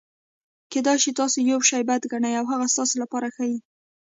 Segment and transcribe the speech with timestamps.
[0.71, 3.57] کېدای سي تاسي یوشي بد ګڼى او هغه ستاسي له پاره ښه يي.